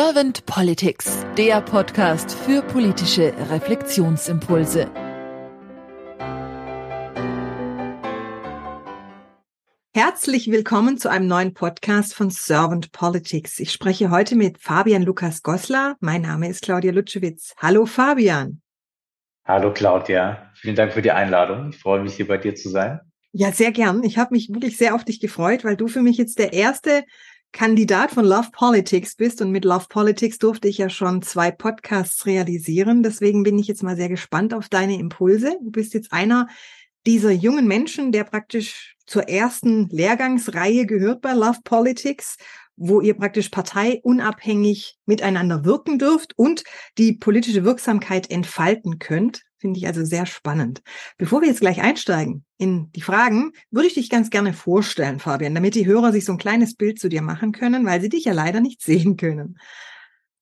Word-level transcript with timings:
Servant 0.00 0.46
Politics, 0.46 1.26
der 1.36 1.60
Podcast 1.60 2.32
für 2.32 2.62
politische 2.62 3.34
Reflexionsimpulse. 3.50 4.88
Herzlich 9.92 10.52
willkommen 10.52 10.98
zu 10.98 11.10
einem 11.10 11.26
neuen 11.26 11.52
Podcast 11.52 12.14
von 12.14 12.30
Servant 12.30 12.92
Politics. 12.92 13.58
Ich 13.58 13.72
spreche 13.72 14.12
heute 14.12 14.36
mit 14.36 14.58
Fabian 14.58 15.02
Lukas 15.02 15.42
Goslar. 15.42 15.96
Mein 15.98 16.22
Name 16.22 16.48
ist 16.48 16.62
Claudia 16.62 16.92
Lutschewitz. 16.92 17.56
Hallo 17.58 17.84
Fabian. 17.84 18.62
Hallo 19.44 19.72
Claudia. 19.72 20.52
Vielen 20.54 20.76
Dank 20.76 20.92
für 20.92 21.02
die 21.02 21.10
Einladung. 21.10 21.70
Ich 21.70 21.78
freue 21.78 22.02
mich, 22.02 22.14
hier 22.14 22.28
bei 22.28 22.38
dir 22.38 22.54
zu 22.54 22.68
sein. 22.68 23.00
Ja, 23.32 23.50
sehr 23.50 23.72
gern. 23.72 24.04
Ich 24.04 24.16
habe 24.16 24.32
mich 24.32 24.48
wirklich 24.48 24.76
sehr 24.76 24.94
auf 24.94 25.04
dich 25.04 25.18
gefreut, 25.20 25.64
weil 25.64 25.76
du 25.76 25.88
für 25.88 26.02
mich 26.02 26.18
jetzt 26.18 26.38
der 26.38 26.52
erste 26.52 27.02
Kandidat 27.52 28.12
von 28.12 28.24
Love 28.24 28.48
Politics 28.52 29.16
bist 29.16 29.40
und 29.40 29.50
mit 29.50 29.64
Love 29.64 29.86
Politics 29.88 30.38
durfte 30.38 30.68
ich 30.68 30.78
ja 30.78 30.90
schon 30.90 31.22
zwei 31.22 31.50
Podcasts 31.50 32.26
realisieren. 32.26 33.02
Deswegen 33.02 33.42
bin 33.42 33.58
ich 33.58 33.66
jetzt 33.66 33.82
mal 33.82 33.96
sehr 33.96 34.08
gespannt 34.08 34.54
auf 34.54 34.68
deine 34.68 34.98
Impulse. 34.98 35.58
Du 35.62 35.70
bist 35.70 35.94
jetzt 35.94 36.12
einer 36.12 36.48
dieser 37.06 37.30
jungen 37.30 37.66
Menschen, 37.66 38.12
der 38.12 38.24
praktisch 38.24 38.96
zur 39.06 39.28
ersten 39.28 39.88
Lehrgangsreihe 39.88 40.84
gehört 40.84 41.22
bei 41.22 41.32
Love 41.32 41.60
Politics, 41.64 42.36
wo 42.76 43.00
ihr 43.00 43.14
praktisch 43.14 43.48
parteiunabhängig 43.48 44.98
miteinander 45.06 45.64
wirken 45.64 45.98
dürft 45.98 46.38
und 46.38 46.62
die 46.98 47.14
politische 47.14 47.64
Wirksamkeit 47.64 48.30
entfalten 48.30 48.98
könnt. 48.98 49.42
Finde 49.58 49.78
ich 49.78 49.86
also 49.86 50.04
sehr 50.04 50.24
spannend. 50.24 50.82
Bevor 51.16 51.40
wir 51.40 51.48
jetzt 51.48 51.60
gleich 51.60 51.80
einsteigen 51.80 52.44
in 52.58 52.92
die 52.92 53.00
Fragen, 53.00 53.52
würde 53.70 53.88
ich 53.88 53.94
dich 53.94 54.08
ganz 54.08 54.30
gerne 54.30 54.52
vorstellen, 54.52 55.18
Fabian, 55.18 55.54
damit 55.54 55.74
die 55.74 55.86
Hörer 55.86 56.12
sich 56.12 56.24
so 56.24 56.32
ein 56.32 56.38
kleines 56.38 56.76
Bild 56.76 57.00
zu 57.00 57.08
dir 57.08 57.22
machen 57.22 57.50
können, 57.50 57.84
weil 57.84 58.00
sie 58.00 58.08
dich 58.08 58.24
ja 58.24 58.32
leider 58.32 58.60
nicht 58.60 58.82
sehen 58.82 59.16
können. 59.16 59.58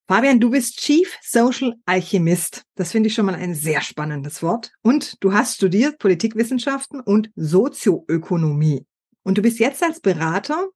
Fabian, 0.08 0.38
du 0.38 0.50
bist 0.50 0.78
Chief 0.78 1.18
Social 1.22 1.74
Alchemist. 1.84 2.62
Das 2.76 2.92
finde 2.92 3.08
ich 3.08 3.14
schon 3.14 3.26
mal 3.26 3.34
ein 3.34 3.54
sehr 3.54 3.80
spannendes 3.80 4.42
Wort. 4.42 4.70
Und 4.82 5.16
du 5.24 5.32
hast 5.32 5.56
studiert 5.56 5.98
Politikwissenschaften 5.98 7.00
und 7.00 7.30
Sozioökonomie. 7.34 8.86
Und 9.24 9.38
du 9.38 9.42
bist 9.42 9.58
jetzt 9.58 9.82
als 9.82 10.00
Berater 10.00 10.68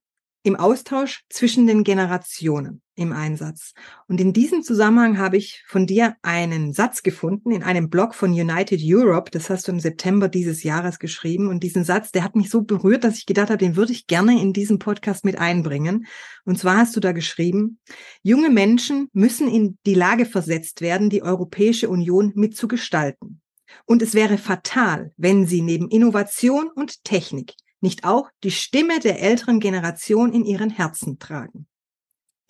im 0.43 0.57
Austausch 0.57 1.23
zwischen 1.29 1.67
den 1.67 1.83
Generationen 1.83 2.81
im 3.01 3.11
Einsatz. 3.13 3.73
Und 4.07 4.21
in 4.21 4.31
diesem 4.31 4.63
Zusammenhang 4.63 5.17
habe 5.17 5.37
ich 5.37 5.63
von 5.67 5.85
dir 5.85 6.15
einen 6.21 6.73
Satz 6.73 7.03
gefunden 7.03 7.51
in 7.51 7.63
einem 7.63 7.89
Blog 7.89 8.15
von 8.15 8.31
United 8.31 8.79
Europe. 8.83 9.31
Das 9.31 9.49
hast 9.49 9.67
du 9.67 9.71
im 9.71 9.79
September 9.79 10.29
dieses 10.29 10.63
Jahres 10.63 10.99
geschrieben. 10.99 11.49
Und 11.49 11.63
diesen 11.63 11.83
Satz, 11.83 12.11
der 12.11 12.23
hat 12.23 12.35
mich 12.35 12.49
so 12.49 12.61
berührt, 12.61 13.03
dass 13.03 13.17
ich 13.17 13.25
gedacht 13.25 13.49
habe, 13.49 13.57
den 13.57 13.75
würde 13.75 13.91
ich 13.91 14.07
gerne 14.07 14.41
in 14.41 14.53
diesem 14.53 14.79
Podcast 14.79 15.25
mit 15.25 15.37
einbringen. 15.37 16.05
Und 16.45 16.59
zwar 16.59 16.77
hast 16.77 16.95
du 16.95 16.99
da 16.99 17.11
geschrieben, 17.11 17.79
junge 18.23 18.49
Menschen 18.49 19.09
müssen 19.13 19.49
in 19.49 19.77
die 19.85 19.95
Lage 19.95 20.25
versetzt 20.25 20.81
werden, 20.81 21.09
die 21.09 21.23
Europäische 21.23 21.89
Union 21.89 22.31
mitzugestalten. 22.35 23.41
Und 23.85 24.01
es 24.01 24.13
wäre 24.13 24.37
fatal, 24.37 25.13
wenn 25.17 25.45
sie 25.47 25.61
neben 25.61 25.89
Innovation 25.89 26.69
und 26.73 27.03
Technik 27.03 27.53
nicht 27.81 28.05
auch 28.05 28.29
die 28.43 28.51
Stimme 28.51 28.99
der 28.99 29.21
älteren 29.21 29.59
Generation 29.59 30.31
in 30.33 30.45
ihren 30.45 30.69
Herzen 30.69 31.19
tragen. 31.19 31.67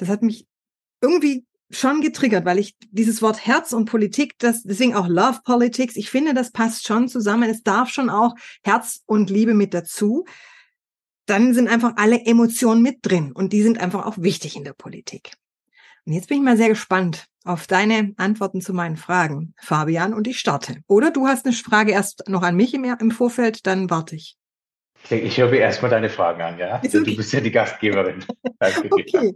Das 0.01 0.09
hat 0.09 0.23
mich 0.23 0.47
irgendwie 0.99 1.45
schon 1.69 2.01
getriggert, 2.01 2.43
weil 2.43 2.57
ich 2.57 2.75
dieses 2.89 3.21
Wort 3.21 3.45
Herz 3.45 3.71
und 3.71 3.85
Politik, 3.85 4.33
das 4.39 4.63
deswegen 4.63 4.95
auch 4.95 5.07
Love 5.07 5.41
Politics, 5.45 5.95
ich 5.95 6.09
finde, 6.09 6.33
das 6.33 6.51
passt 6.51 6.87
schon 6.87 7.07
zusammen. 7.07 7.47
Es 7.47 7.61
darf 7.61 7.89
schon 7.89 8.09
auch 8.09 8.33
Herz 8.63 9.03
und 9.05 9.29
Liebe 9.29 9.53
mit 9.53 9.75
dazu. 9.75 10.25
Dann 11.27 11.53
sind 11.53 11.67
einfach 11.67 11.93
alle 11.97 12.25
Emotionen 12.25 12.81
mit 12.81 12.97
drin 13.03 13.31
und 13.31 13.53
die 13.53 13.61
sind 13.61 13.79
einfach 13.79 14.07
auch 14.07 14.17
wichtig 14.17 14.55
in 14.55 14.63
der 14.63 14.73
Politik. 14.73 15.33
Und 16.07 16.13
jetzt 16.13 16.29
bin 16.29 16.37
ich 16.37 16.43
mal 16.43 16.57
sehr 16.57 16.69
gespannt 16.69 17.25
auf 17.43 17.67
deine 17.67 18.15
Antworten 18.17 18.61
zu 18.61 18.73
meinen 18.73 18.97
Fragen, 18.97 19.53
Fabian, 19.61 20.15
und 20.15 20.27
ich 20.27 20.39
starte. 20.39 20.77
Oder 20.87 21.11
du 21.11 21.27
hast 21.27 21.45
eine 21.45 21.53
Frage 21.53 21.91
erst 21.91 22.27
noch 22.27 22.41
an 22.41 22.55
mich 22.55 22.73
im, 22.73 22.85
im 22.85 23.11
Vorfeld, 23.11 23.67
dann 23.67 23.91
warte 23.91 24.15
ich. 24.15 24.35
Ich 25.11 25.37
höre 25.37 25.51
mir 25.51 25.59
erstmal 25.59 25.91
deine 25.91 26.09
Fragen 26.09 26.41
an, 26.41 26.57
ja? 26.57 26.77
Okay. 26.77 26.89
Du 26.89 27.15
bist 27.15 27.33
ja 27.33 27.39
die 27.39 27.51
Gastgeberin. 27.51 28.25
okay. 28.89 29.33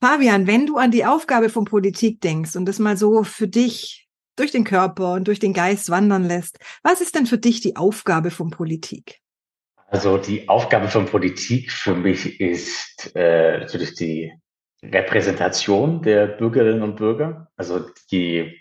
Fabian, 0.00 0.46
wenn 0.46 0.66
du 0.66 0.76
an 0.76 0.92
die 0.92 1.04
Aufgabe 1.04 1.48
von 1.48 1.64
Politik 1.64 2.20
denkst 2.20 2.54
und 2.54 2.66
das 2.66 2.78
mal 2.78 2.96
so 2.96 3.24
für 3.24 3.48
dich 3.48 4.08
durch 4.36 4.52
den 4.52 4.62
Körper 4.62 5.14
und 5.14 5.26
durch 5.26 5.40
den 5.40 5.52
Geist 5.52 5.90
wandern 5.90 6.24
lässt, 6.24 6.58
was 6.84 7.00
ist 7.00 7.16
denn 7.16 7.26
für 7.26 7.38
dich 7.38 7.60
die 7.60 7.74
Aufgabe 7.74 8.30
von 8.30 8.50
Politik? 8.50 9.18
Also 9.88 10.18
die 10.18 10.48
Aufgabe 10.48 10.88
von 10.88 11.06
Politik 11.06 11.72
für 11.72 11.94
mich 11.94 12.40
ist 12.40 13.10
äh, 13.16 13.58
natürlich 13.58 13.94
die 13.94 14.32
Repräsentation 14.84 16.02
der 16.02 16.28
Bürgerinnen 16.28 16.82
und 16.82 16.96
Bürger, 16.96 17.50
also 17.56 17.84
die 18.12 18.56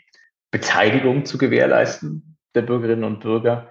Beteiligung 0.50 1.26
zu 1.26 1.38
gewährleisten 1.38 2.38
der 2.56 2.64
Bürgerinnen 2.64 3.04
und 3.04 3.20
Bürger, 3.20 3.70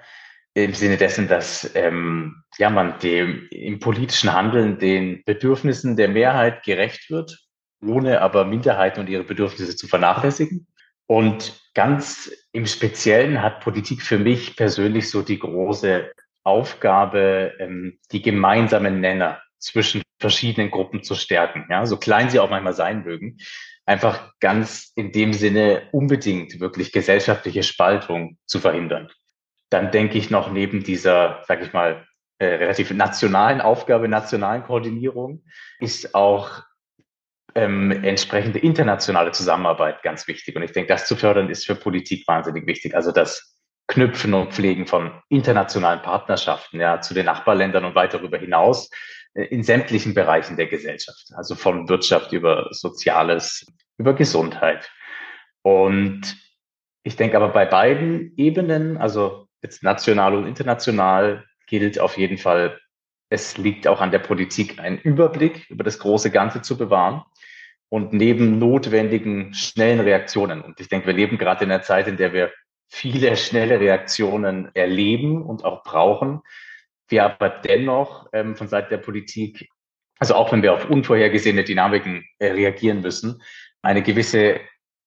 im 0.54 0.72
Sinne 0.72 0.96
dessen, 0.96 1.28
dass 1.28 1.70
ähm, 1.74 2.42
ja, 2.56 2.70
man 2.70 2.98
dem 3.00 3.48
im 3.50 3.80
politischen 3.80 4.32
Handeln 4.32 4.78
den 4.78 5.22
Bedürfnissen 5.24 5.96
der 5.96 6.08
Mehrheit 6.08 6.62
gerecht 6.62 7.10
wird, 7.10 7.45
ohne 7.82 8.20
aber 8.20 8.44
Minderheiten 8.44 9.00
und 9.00 9.08
ihre 9.08 9.24
Bedürfnisse 9.24 9.76
zu 9.76 9.86
vernachlässigen. 9.86 10.66
Und 11.06 11.60
ganz 11.74 12.32
im 12.52 12.66
Speziellen 12.66 13.42
hat 13.42 13.60
Politik 13.60 14.02
für 14.02 14.18
mich 14.18 14.56
persönlich 14.56 15.10
so 15.10 15.22
die 15.22 15.38
große 15.38 16.10
Aufgabe, 16.42 17.54
ähm, 17.58 17.98
die 18.12 18.22
gemeinsamen 18.22 19.00
Nenner 19.00 19.40
zwischen 19.58 20.02
verschiedenen 20.18 20.70
Gruppen 20.70 21.02
zu 21.02 21.14
stärken, 21.14 21.66
ja, 21.70 21.86
so 21.86 21.96
klein 21.96 22.30
sie 22.30 22.40
auch 22.40 22.50
manchmal 22.50 22.72
sein 22.72 23.04
mögen, 23.04 23.38
einfach 23.84 24.32
ganz 24.40 24.92
in 24.96 25.12
dem 25.12 25.32
Sinne 25.32 25.88
unbedingt 25.92 26.58
wirklich 26.60 26.92
gesellschaftliche 26.92 27.62
Spaltung 27.62 28.38
zu 28.46 28.58
verhindern 28.58 29.10
dann 29.70 29.90
denke 29.90 30.18
ich 30.18 30.30
noch 30.30 30.50
neben 30.50 30.82
dieser, 30.84 31.42
sag 31.46 31.62
ich 31.62 31.72
mal, 31.72 32.06
äh, 32.38 32.46
relativ 32.46 32.90
nationalen 32.92 33.60
Aufgabe, 33.60 34.08
nationalen 34.08 34.62
Koordinierung, 34.62 35.44
ist 35.78 36.14
auch 36.14 36.62
ähm, 37.56 37.90
entsprechende 38.04 38.58
internationale 38.58 39.32
Zusammenarbeit 39.32 40.02
ganz 40.02 40.28
wichtig. 40.28 40.54
Und 40.56 40.62
ich 40.62 40.72
denke, 40.72 40.92
das 40.92 41.06
zu 41.06 41.16
fördern 41.16 41.48
ist 41.48 41.64
für 41.64 41.74
Politik 41.74 42.28
wahnsinnig 42.28 42.66
wichtig. 42.66 42.94
Also 42.94 43.12
das 43.12 43.56
Knüpfen 43.88 44.34
und 44.34 44.52
Pflegen 44.52 44.86
von 44.86 45.22
internationalen 45.30 46.02
Partnerschaften 46.02 46.80
ja, 46.80 47.00
zu 47.00 47.14
den 47.14 47.24
Nachbarländern 47.24 47.84
und 47.84 47.94
weit 47.94 48.12
darüber 48.12 48.36
hinaus 48.36 48.90
äh, 49.34 49.44
in 49.44 49.62
sämtlichen 49.62 50.12
Bereichen 50.12 50.56
der 50.56 50.66
Gesellschaft, 50.66 51.30
also 51.34 51.54
von 51.54 51.88
Wirtschaft 51.88 52.32
über 52.32 52.68
Soziales, 52.72 53.64
über 53.96 54.12
Gesundheit. 54.12 54.90
Und 55.62 56.36
ich 57.04 57.16
denke 57.16 57.36
aber 57.38 57.48
bei 57.48 57.64
beiden 57.64 58.34
Ebenen, 58.36 58.98
also 58.98 59.48
jetzt 59.62 59.82
national 59.82 60.34
und 60.34 60.46
international 60.46 61.44
gilt 61.66 61.98
auf 61.98 62.18
jeden 62.18 62.36
Fall, 62.36 62.78
es 63.30 63.56
liegt 63.56 63.88
auch 63.88 64.00
an 64.00 64.10
der 64.10 64.18
Politik, 64.18 64.78
einen 64.78 64.98
Überblick 64.98 65.68
über 65.70 65.84
das 65.84 65.98
große 65.98 66.30
Ganze 66.30 66.60
zu 66.62 66.76
bewahren 66.76 67.22
und 67.88 68.12
neben 68.12 68.58
notwendigen 68.58 69.54
schnellen 69.54 70.00
Reaktionen. 70.00 70.62
Und 70.62 70.80
ich 70.80 70.88
denke, 70.88 71.06
wir 71.06 71.14
leben 71.14 71.38
gerade 71.38 71.64
in 71.64 71.70
einer 71.70 71.82
Zeit, 71.82 72.08
in 72.08 72.16
der 72.16 72.32
wir 72.32 72.52
viele 72.88 73.36
schnelle 73.36 73.80
Reaktionen 73.80 74.70
erleben 74.74 75.42
und 75.42 75.64
auch 75.64 75.82
brauchen. 75.82 76.40
Wir 77.08 77.24
aber 77.24 77.48
dennoch 77.48 78.28
ähm, 78.32 78.56
von 78.56 78.68
Seiten 78.68 78.90
der 78.90 78.98
Politik, 78.98 79.68
also 80.18 80.34
auch 80.34 80.52
wenn 80.52 80.62
wir 80.62 80.74
auf 80.74 80.88
unvorhergesehene 80.88 81.64
Dynamiken 81.64 82.24
äh, 82.38 82.52
reagieren 82.52 83.00
müssen, 83.00 83.42
eine 83.82 84.02
gewisse 84.02 84.60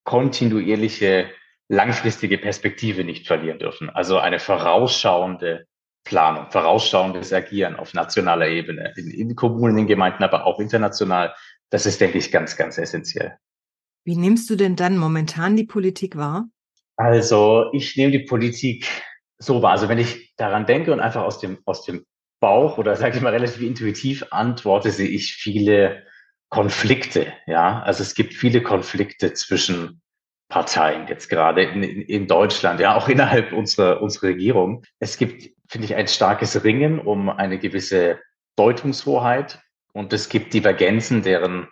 kontinuierliche 0.03 1.29
langfristige 1.67 2.37
Perspektive 2.37 3.03
nicht 3.03 3.27
verlieren 3.27 3.59
dürfen. 3.59 3.89
Also 3.89 4.17
eine 4.17 4.39
vorausschauende 4.39 5.67
Planung, 6.03 6.49
vorausschauendes 6.49 7.33
Agieren 7.33 7.75
auf 7.75 7.93
nationaler 7.93 8.47
Ebene, 8.47 8.93
in, 8.95 9.11
in 9.11 9.35
Kommunen, 9.35 9.77
in 9.77 9.87
Gemeinden, 9.87 10.23
aber 10.23 10.45
auch 10.45 10.59
international. 10.59 11.35
Das 11.69 11.85
ist, 11.85 12.01
denke 12.01 12.17
ich, 12.17 12.31
ganz, 12.31 12.57
ganz 12.57 12.77
essentiell. 12.77 13.37
Wie 14.05 14.15
nimmst 14.15 14.49
du 14.49 14.55
denn 14.55 14.75
dann 14.75 14.97
momentan 14.97 15.55
die 15.55 15.65
Politik 15.65 16.15
wahr? 16.15 16.47
Also 16.95 17.69
ich 17.73 17.95
nehme 17.95 18.11
die 18.11 18.25
Politik 18.25 18.87
so 19.37 19.61
wahr. 19.61 19.71
Also 19.71 19.87
wenn 19.87 19.99
ich 19.99 20.33
daran 20.35 20.65
denke 20.65 20.91
und 20.91 20.99
einfach 20.99 21.23
aus 21.23 21.39
dem, 21.39 21.59
aus 21.65 21.85
dem 21.85 22.05
Bauch 22.39 22.77
oder 22.77 22.95
sage 22.95 23.17
ich 23.17 23.21
mal 23.21 23.33
relativ 23.33 23.61
intuitiv 23.61 24.25
antworte, 24.31 24.91
sehe 24.91 25.07
ich 25.07 25.33
viele 25.33 26.03
Konflikte. 26.49 27.33
Ja, 27.45 27.81
also 27.81 28.01
es 28.01 28.15
gibt 28.15 28.33
viele 28.33 28.61
Konflikte 28.63 29.33
zwischen 29.33 30.01
Parteien 30.49 31.07
jetzt 31.07 31.29
gerade 31.29 31.63
in, 31.63 31.83
in 31.83 32.27
Deutschland, 32.27 32.79
ja, 32.79 32.95
auch 32.95 33.07
innerhalb 33.07 33.53
unserer, 33.53 34.01
unserer 34.01 34.29
Regierung. 34.29 34.83
Es 34.99 35.17
gibt, 35.17 35.51
finde 35.69 35.85
ich, 35.85 35.95
ein 35.95 36.07
starkes 36.07 36.63
Ringen 36.63 36.99
um 36.99 37.29
eine 37.29 37.59
gewisse 37.59 38.19
Deutungshoheit 38.55 39.61
und 39.93 40.13
es 40.13 40.29
gibt 40.29 40.53
Divergenzen, 40.53 41.21
deren 41.23 41.67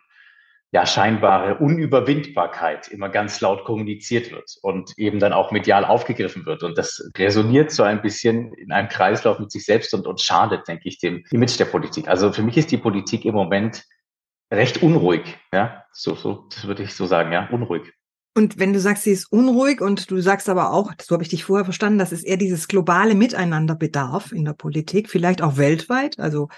ja 0.71 0.85
scheinbare 0.85 1.57
Unüberwindbarkeit 1.59 2.89
immer 2.89 3.07
ganz 3.09 3.39
laut 3.39 3.63
kommuniziert 3.63 4.31
wird 4.31 4.57
und 4.61 4.97
eben 4.97 5.19
dann 5.19 5.31
auch 5.31 5.51
medial 5.51 5.85
aufgegriffen 5.85 6.45
wird. 6.45 6.61
Und 6.61 6.77
das 6.77 7.09
resoniert 7.17 7.71
so 7.71 7.83
ein 7.83 8.01
bisschen 8.01 8.53
in 8.53 8.71
einem 8.71 8.89
Kreislauf 8.89 9.39
mit 9.39 9.51
sich 9.51 9.63
selbst 9.63 9.93
und, 9.93 10.05
und 10.05 10.19
schadet, 10.19 10.67
denke 10.67 10.89
ich, 10.89 10.99
dem 10.99 11.23
Image 11.31 11.57
der 11.57 11.65
Politik. 11.65 12.09
Also 12.09 12.33
für 12.33 12.43
mich 12.43 12.57
ist 12.57 12.71
die 12.71 12.77
Politik 12.77 13.23
im 13.23 13.33
Moment 13.33 13.85
recht 14.51 14.83
unruhig. 14.83 15.37
Ja, 15.53 15.85
so, 15.93 16.15
so, 16.15 16.47
das 16.49 16.67
würde 16.67 16.83
ich 16.83 16.93
so 16.93 17.05
sagen, 17.05 17.31
ja, 17.31 17.47
unruhig. 17.49 17.93
Und 18.35 18.59
wenn 18.59 18.71
du 18.71 18.79
sagst, 18.79 19.03
sie 19.03 19.11
ist 19.11 19.31
unruhig 19.31 19.81
und 19.81 20.11
du 20.11 20.21
sagst 20.21 20.47
aber 20.47 20.71
auch, 20.71 20.91
so 21.01 21.13
habe 21.13 21.23
ich 21.23 21.29
dich 21.29 21.43
vorher 21.43 21.65
verstanden, 21.65 21.97
dass 21.97 22.11
es 22.11 22.23
eher 22.23 22.37
dieses 22.37 22.67
globale 22.67 23.15
Miteinander 23.15 23.73
bedarf 23.73 24.31
in 24.31 24.45
der 24.45 24.53
Politik, 24.53 25.09
vielleicht 25.09 25.41
auch 25.41 25.57
weltweit. 25.57 26.19
Also 26.19 26.49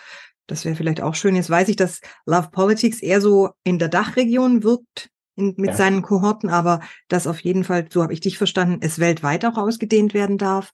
das 0.52 0.66
wäre 0.66 0.76
vielleicht 0.76 1.02
auch 1.02 1.16
schön. 1.16 1.36
Jetzt 1.36 1.50
weiß 1.50 1.70
ich, 1.70 1.76
dass 1.76 2.02
Love 2.26 2.50
Politics 2.52 3.02
eher 3.02 3.22
so 3.22 3.52
in 3.64 3.80
der 3.80 3.90
Dachregion 3.90 4.64
wirkt 4.64 5.10
in, 5.36 5.56
mit 5.58 5.72
ja. 5.72 5.76
seinen 5.76 6.02
Kohorten, 6.02 6.50
aber 6.50 6.82
dass 7.08 7.28
auf 7.28 7.40
jeden 7.40 7.64
Fall, 7.64 7.88
so 7.90 8.04
habe 8.04 8.14
ich 8.14 8.20
dich 8.20 8.38
verstanden, 8.38 8.80
es 8.82 9.00
weltweit 9.00 9.46
auch 9.46 9.58
ausgedehnt 9.58 10.14
werden 10.14 10.38
darf. 10.38 10.72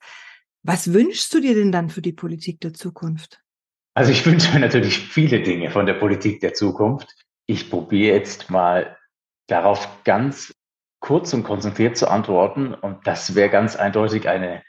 Was 0.62 0.92
wünschst 0.92 1.32
du 1.32 1.40
dir 1.40 1.54
denn 1.54 1.72
dann 1.72 1.90
für 1.90 2.02
die 2.02 2.12
Politik 2.12 2.60
der 2.60 2.74
Zukunft? 2.74 3.40
Also 3.94 4.10
ich 4.10 4.26
wünsche 4.26 4.52
mir 4.52 4.60
natürlich 4.60 4.98
viele 4.98 5.42
Dinge 5.42 5.70
von 5.70 5.86
der 5.86 5.94
Politik 5.94 6.40
der 6.40 6.54
Zukunft. 6.54 7.14
Ich 7.46 7.70
probiere 7.70 8.16
jetzt 8.16 8.50
mal 8.50 8.96
darauf 9.46 9.88
ganz 10.04 10.52
kurz 11.00 11.32
und 11.32 11.44
konzentriert 11.44 11.96
zu 11.96 12.08
antworten. 12.08 12.74
Und 12.74 13.06
das 13.06 13.34
wäre 13.34 13.50
ganz 13.50 13.76
eindeutig 13.76 14.28
eine 14.28 14.62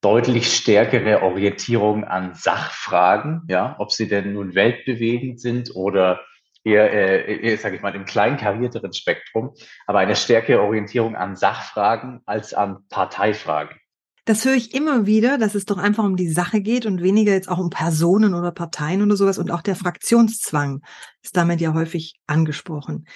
deutlich 0.00 0.52
stärkere 0.54 1.22
Orientierung 1.22 2.04
an 2.04 2.34
Sachfragen, 2.34 3.42
ja, 3.48 3.76
ob 3.78 3.92
sie 3.92 4.08
denn 4.08 4.32
nun 4.32 4.54
weltbewegend 4.54 5.40
sind 5.40 5.74
oder 5.74 6.20
eher, 6.64 6.92
äh, 6.92 7.40
eher 7.40 7.58
sage 7.58 7.76
ich 7.76 7.82
mal, 7.82 7.94
im 7.94 8.04
kleinkarierteren 8.04 8.92
Spektrum, 8.92 9.54
aber 9.86 9.98
eine 9.98 10.16
stärkere 10.16 10.62
Orientierung 10.62 11.16
an 11.16 11.36
Sachfragen 11.36 12.20
als 12.26 12.54
an 12.54 12.78
Parteifragen. 12.88 13.76
Das 14.24 14.44
höre 14.44 14.54
ich 14.54 14.74
immer 14.74 15.06
wieder, 15.06 15.38
dass 15.38 15.54
es 15.54 15.64
doch 15.64 15.78
einfach 15.78 16.04
um 16.04 16.16
die 16.16 16.28
Sache 16.28 16.60
geht 16.60 16.84
und 16.84 17.02
weniger 17.02 17.32
jetzt 17.32 17.48
auch 17.48 17.58
um 17.58 17.70
Personen 17.70 18.34
oder 18.34 18.52
Parteien 18.52 19.02
oder 19.02 19.16
sowas. 19.16 19.38
Und 19.38 19.50
auch 19.50 19.62
der 19.62 19.74
Fraktionszwang 19.74 20.82
ist 21.22 21.34
damit 21.34 21.62
ja 21.62 21.72
häufig 21.72 22.20
angesprochen. 22.26 23.06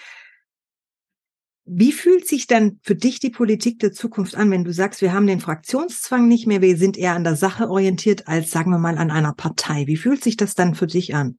Wie 1.64 1.92
fühlt 1.92 2.26
sich 2.26 2.48
dann 2.48 2.80
für 2.82 2.96
dich 2.96 3.20
die 3.20 3.30
Politik 3.30 3.78
der 3.78 3.92
Zukunft 3.92 4.36
an, 4.36 4.50
wenn 4.50 4.64
du 4.64 4.72
sagst, 4.72 5.00
wir 5.00 5.12
haben 5.12 5.28
den 5.28 5.38
Fraktionszwang 5.38 6.26
nicht 6.26 6.46
mehr, 6.46 6.60
wir 6.60 6.76
sind 6.76 6.98
eher 6.98 7.14
an 7.14 7.22
der 7.22 7.36
Sache 7.36 7.70
orientiert 7.70 8.26
als, 8.26 8.50
sagen 8.50 8.70
wir 8.72 8.78
mal, 8.78 8.98
an 8.98 9.12
einer 9.12 9.32
Partei? 9.32 9.86
Wie 9.86 9.96
fühlt 9.96 10.24
sich 10.24 10.36
das 10.36 10.54
dann 10.54 10.74
für 10.74 10.88
dich 10.88 11.14
an? 11.14 11.38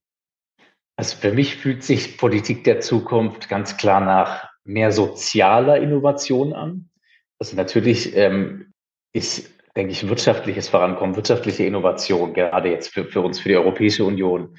Also 0.95 1.17
für 1.17 1.33
mich 1.33 1.57
fühlt 1.57 1.83
sich 1.83 2.17
Politik 2.17 2.63
der 2.63 2.79
Zukunft 2.79 3.49
ganz 3.49 3.75
klar 3.77 3.99
nach 3.99 4.49
mehr 4.63 4.91
sozialer 4.91 5.81
Innovation 5.81 6.53
an. 6.53 6.89
Also 7.39 7.57
natürlich 7.57 8.15
ähm, 8.15 8.71
ist, 9.11 9.49
denke 9.75 9.91
ich, 9.91 10.07
wirtschaftliches 10.07 10.69
Vorankommen, 10.69 11.15
wirtschaftliche 11.17 11.65
Innovation, 11.65 12.33
gerade 12.33 12.69
jetzt 12.69 12.93
für, 12.93 13.05
für 13.05 13.21
uns, 13.21 13.39
für 13.39 13.49
die 13.49 13.57
Europäische 13.57 14.05
Union, 14.05 14.55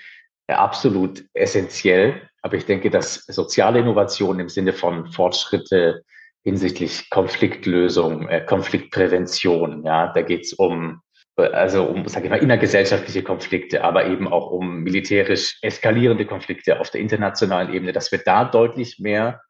absolut 0.47 1.25
essentiell. 1.33 2.29
Aber 2.45 2.59
ich 2.59 2.67
denke, 2.67 2.91
dass 2.91 3.25
soziale 3.25 3.79
Innovation 3.79 4.39
im 4.39 4.51
Sinne 4.51 4.75
von 4.75 5.07
Fortschritte 5.07 6.05
hinsichtlich 6.43 7.09
Konfliktlösung, 7.09 8.29
äh, 8.29 8.45
Konfliktprävention, 8.45 9.83
ja, 9.83 10.13
da 10.13 10.21
geht 10.21 10.43
es 10.43 10.53
um 10.53 11.01
also 11.37 11.83
um, 11.85 12.07
sage 12.07 12.27
ich 12.27 12.31
mal, 12.31 12.39
innergesellschaftliche 12.39 13.25
Konflikte, 13.25 13.83
aber 13.83 14.07
eben 14.07 14.29
auch 14.29 14.53
um 14.53 14.85
militärisch 14.85 15.59
eskalierende 15.63 16.27
Konflikte 16.27 16.79
auf 16.79 16.91
der 16.91 17.01
internationalen 17.01 17.75
Ebene, 17.75 17.93
dass 17.93 18.13
wir 18.13 18.21
da 18.21 18.45
deutlich 18.45 19.01
mehr 19.01 19.41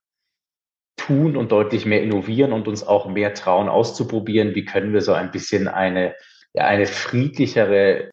tun 0.96 1.36
und 1.36 1.52
deutlich 1.52 1.84
mehr 1.84 2.02
innovieren 2.02 2.54
und 2.54 2.68
uns 2.68 2.86
auch 2.86 3.06
mehr 3.06 3.34
trauen 3.34 3.68
auszuprobieren, 3.68 4.54
wie 4.54 4.64
können 4.64 4.94
wir 4.94 5.02
so 5.02 5.12
ein 5.12 5.30
bisschen 5.30 5.68
eine, 5.68 6.14
ja, 6.54 6.64
eine 6.64 6.86
friedlichere 6.86 8.08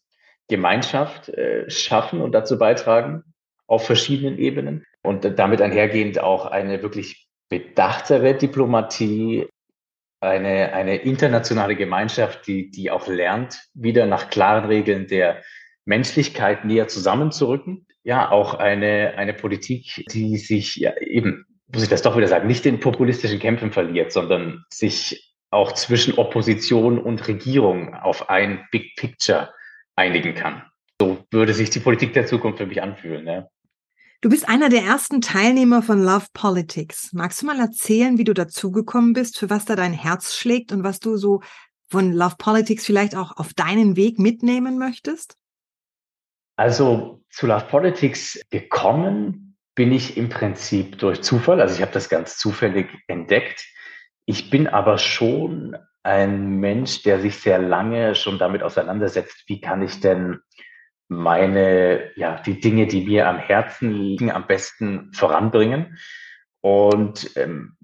Gemeinschaft 0.50 1.30
äh, 1.30 1.70
schaffen 1.70 2.20
und 2.20 2.34
dazu 2.34 2.58
beitragen 2.58 3.31
auf 3.72 3.86
verschiedenen 3.86 4.38
Ebenen 4.38 4.86
und 5.02 5.24
damit 5.40 5.62
einhergehend 5.62 6.20
auch 6.20 6.46
eine 6.46 6.84
wirklich 6.84 7.30
bedachtere 7.48 8.36
Diplomatie, 8.36 9.48
eine, 10.20 10.74
eine 10.74 10.98
internationale 10.98 11.78
Gemeinschaft, 11.78 12.46
die, 12.48 12.70
die 12.70 12.92
auch 12.92 13.08
lernt, 13.08 13.64
wieder 13.74 14.08
nach 14.08 14.30
klaren 14.30 14.66
Regeln 14.66 15.08
der 15.08 15.42
Menschlichkeit 15.86 16.66
näher 16.66 16.90
zusammenzurücken. 16.90 17.88
Ja, 18.04 18.30
auch 18.30 18.56
eine, 18.56 19.14
eine 19.16 19.34
Politik, 19.34 20.06
die 20.12 20.38
sich 20.38 20.76
ja 20.76 20.98
eben, 20.98 21.46
muss 21.74 21.84
ich 21.84 21.90
das 21.90 22.02
doch 22.02 22.18
wieder 22.18 22.28
sagen, 22.28 22.48
nicht 22.48 22.66
in 22.66 22.82
populistischen 22.82 23.40
Kämpfen 23.40 23.72
verliert, 23.72 24.12
sondern 24.12 24.66
sich 24.70 25.34
auch 25.50 25.72
zwischen 25.72 26.18
Opposition 26.18 27.00
und 27.00 27.26
Regierung 27.26 27.94
auf 27.94 28.30
ein 28.30 28.68
Big 28.70 28.98
Picture 28.98 29.54
einigen 29.96 30.36
kann. 30.36 30.64
So 31.00 31.24
würde 31.32 31.54
sich 31.54 31.70
die 31.70 31.80
Politik 31.80 32.12
der 32.14 32.26
Zukunft 32.26 32.58
für 32.58 32.66
mich 32.66 32.82
anfühlen. 32.82 33.26
Ja. 33.26 33.48
Du 34.22 34.30
bist 34.30 34.48
einer 34.48 34.70
der 34.70 34.84
ersten 34.84 35.20
Teilnehmer 35.20 35.82
von 35.82 36.00
Love 36.00 36.28
Politics. 36.32 37.12
Magst 37.12 37.42
du 37.42 37.48
mal 37.48 37.60
erzählen, 37.60 38.20
wie 38.20 38.24
du 38.24 38.36
dazugekommen 38.36 39.14
bist, 39.14 39.40
für 39.40 39.50
was 39.50 39.66
da 39.66 39.76
dein 39.76 39.94
Herz 39.94 40.36
schlägt 40.36 40.72
und 40.72 40.84
was 40.84 41.00
du 41.00 41.18
so 41.18 41.42
von 41.90 42.14
Love 42.14 42.36
Politics 42.38 42.86
vielleicht 42.86 43.16
auch 43.16 43.36
auf 43.38 43.56
deinen 43.56 43.96
Weg 43.96 44.20
mitnehmen 44.20 44.78
möchtest? 44.78 45.38
Also 46.56 47.24
zu 47.32 47.48
Love 47.48 47.66
Politics 47.66 48.40
gekommen 48.52 49.58
bin 49.74 49.92
ich 49.92 50.18
im 50.18 50.30
Prinzip 50.30 51.00
durch 51.00 51.24
Zufall. 51.24 51.60
Also 51.60 51.74
ich 51.74 51.82
habe 51.82 51.92
das 51.92 52.08
ganz 52.08 52.38
zufällig 52.38 52.90
entdeckt. 53.08 53.66
Ich 54.26 54.52
bin 54.52 54.68
aber 54.68 55.00
schon 55.00 55.76
ein 56.04 56.58
Mensch, 56.58 57.02
der 57.02 57.22
sich 57.22 57.38
sehr 57.38 57.58
lange 57.58 58.14
schon 58.14 58.38
damit 58.38 58.62
auseinandersetzt, 58.62 59.46
wie 59.48 59.62
kann 59.62 59.82
ich 59.82 60.00
denn 60.00 60.42
meine, 61.12 62.10
ja, 62.16 62.42
die 62.46 62.62
Dinge, 62.62 62.88
die 62.88 63.04
mir 63.04 63.28
am 63.28 63.38
Herzen 63.38 63.92
liegen, 63.92 64.32
am 64.32 64.48
besten 64.48 65.12
voranbringen. 65.14 65.98
Und 66.62 67.36
ähm, 67.36 67.76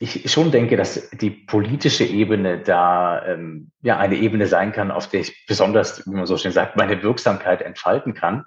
ich 0.00 0.30
schon 0.32 0.50
denke, 0.50 0.76
dass 0.76 1.10
die 1.10 1.30
politische 1.30 2.02
Ebene 2.04 2.58
da 2.58 3.24
ähm, 3.24 3.70
ja 3.82 3.98
eine 3.98 4.16
Ebene 4.16 4.48
sein 4.48 4.72
kann, 4.72 4.90
auf 4.90 5.08
der 5.08 5.20
ich 5.20 5.46
besonders, 5.46 6.04
wie 6.06 6.16
man 6.16 6.26
so 6.26 6.36
schön 6.36 6.50
sagt, 6.50 6.76
meine 6.76 7.04
Wirksamkeit 7.04 7.62
entfalten 7.62 8.14
kann. 8.14 8.44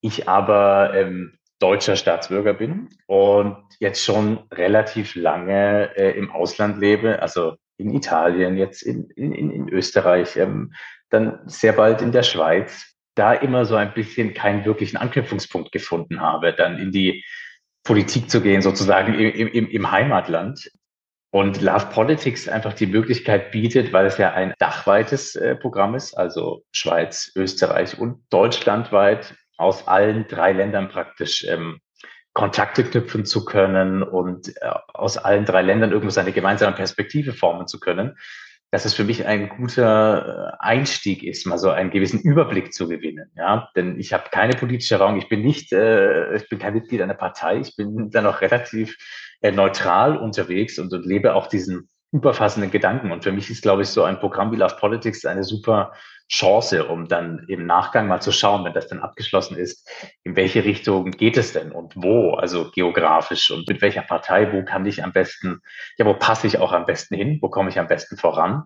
Ich 0.00 0.28
aber 0.28 0.94
ähm, 0.94 1.38
deutscher 1.60 1.94
Staatsbürger 1.94 2.54
bin 2.54 2.88
und 3.06 3.56
jetzt 3.78 4.02
schon 4.02 4.40
relativ 4.50 5.14
lange 5.14 5.96
äh, 5.96 6.18
im 6.18 6.32
Ausland 6.32 6.78
lebe, 6.78 7.22
also 7.22 7.54
in 7.76 7.94
Italien, 7.94 8.56
jetzt 8.56 8.82
in, 8.82 9.08
in, 9.10 9.32
in 9.32 9.68
Österreich, 9.68 10.36
ähm, 10.36 10.72
dann 11.10 11.38
sehr 11.46 11.74
bald 11.74 12.02
in 12.02 12.10
der 12.10 12.24
Schweiz, 12.24 12.91
da 13.14 13.32
immer 13.32 13.64
so 13.64 13.76
ein 13.76 13.94
bisschen 13.94 14.34
keinen 14.34 14.64
wirklichen 14.64 14.96
Anknüpfungspunkt 14.96 15.72
gefunden 15.72 16.20
habe, 16.20 16.52
dann 16.52 16.78
in 16.78 16.92
die 16.92 17.24
Politik 17.84 18.30
zu 18.30 18.40
gehen, 18.40 18.62
sozusagen 18.62 19.14
im, 19.14 19.48
im, 19.48 19.68
im 19.68 19.90
Heimatland. 19.90 20.70
Und 21.34 21.62
Love 21.62 21.86
Politics 21.86 22.46
einfach 22.46 22.74
die 22.74 22.86
Möglichkeit 22.86 23.52
bietet, 23.52 23.92
weil 23.94 24.04
es 24.04 24.18
ja 24.18 24.32
ein 24.32 24.52
dachweites 24.58 25.34
äh, 25.34 25.56
Programm 25.56 25.94
ist, 25.94 26.12
also 26.12 26.62
Schweiz, 26.72 27.32
Österreich 27.34 27.98
und 27.98 28.22
deutschlandweit 28.28 29.34
aus 29.56 29.88
allen 29.88 30.26
drei 30.28 30.52
Ländern 30.52 30.90
praktisch 30.90 31.44
ähm, 31.48 31.80
Kontakte 32.34 32.84
knüpfen 32.84 33.24
zu 33.24 33.44
können 33.46 34.02
und 34.02 34.48
äh, 34.48 34.72
aus 34.92 35.16
allen 35.16 35.46
drei 35.46 35.62
Ländern 35.62 35.92
irgendwo 35.92 36.10
seine 36.10 36.32
gemeinsame 36.32 36.76
Perspektive 36.76 37.32
formen 37.32 37.66
zu 37.66 37.80
können, 37.80 38.18
dass 38.72 38.86
es 38.86 38.94
für 38.94 39.04
mich 39.04 39.26
ein 39.26 39.50
guter 39.50 40.54
äh, 40.54 40.56
Einstieg 40.58 41.22
ist, 41.22 41.46
mal 41.46 41.58
so 41.58 41.68
einen 41.68 41.90
gewissen 41.90 42.20
Überblick 42.20 42.72
zu 42.72 42.88
gewinnen. 42.88 43.30
Ja, 43.36 43.68
denn 43.76 44.00
ich 44.00 44.14
habe 44.14 44.30
keine 44.30 44.54
politische 44.54 44.94
Erfahrung. 44.94 45.18
Ich 45.18 45.28
bin 45.28 45.42
nicht, 45.42 45.72
äh, 45.74 46.34
ich 46.34 46.48
bin 46.48 46.58
kein 46.58 46.72
Mitglied 46.72 47.02
einer 47.02 47.14
Partei. 47.14 47.58
Ich 47.58 47.76
bin 47.76 48.10
dann 48.10 48.26
auch 48.26 48.40
relativ 48.40 48.96
äh, 49.42 49.52
neutral 49.52 50.16
unterwegs 50.16 50.78
und, 50.78 50.90
und 50.94 51.04
lebe 51.04 51.34
auch 51.34 51.48
diesen 51.48 51.90
überfassenden 52.12 52.70
Gedanken. 52.70 53.12
Und 53.12 53.24
für 53.24 53.32
mich 53.32 53.50
ist, 53.50 53.60
glaube 53.60 53.82
ich, 53.82 53.88
so 53.88 54.04
ein 54.04 54.18
Programm 54.18 54.52
wie 54.52 54.56
Love 54.56 54.76
Politics 54.80 55.26
eine 55.26 55.44
super 55.44 55.92
Chance, 56.32 56.86
um 56.86 57.08
dann 57.08 57.44
im 57.48 57.66
Nachgang 57.66 58.08
mal 58.08 58.20
zu 58.20 58.32
schauen, 58.32 58.64
wenn 58.64 58.72
das 58.72 58.88
dann 58.88 59.00
abgeschlossen 59.00 59.56
ist, 59.56 59.88
in 60.24 60.34
welche 60.34 60.64
Richtung 60.64 61.10
geht 61.10 61.36
es 61.36 61.52
denn 61.52 61.72
und 61.72 61.92
wo, 61.94 62.34
also 62.34 62.70
geografisch 62.70 63.50
und 63.50 63.68
mit 63.68 63.82
welcher 63.82 64.02
Partei, 64.02 64.50
wo 64.52 64.64
kann 64.64 64.86
ich 64.86 65.04
am 65.04 65.12
besten, 65.12 65.60
ja, 65.98 66.06
wo 66.06 66.14
passe 66.14 66.46
ich 66.46 66.58
auch 66.58 66.72
am 66.72 66.86
besten 66.86 67.14
hin, 67.14 67.38
wo 67.42 67.50
komme 67.50 67.68
ich 67.68 67.78
am 67.78 67.86
besten 67.86 68.16
voran. 68.16 68.64